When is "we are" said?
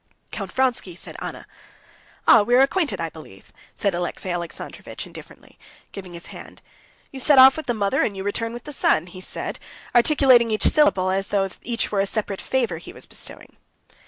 2.41-2.61